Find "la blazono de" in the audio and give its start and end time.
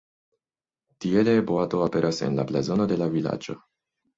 2.41-3.01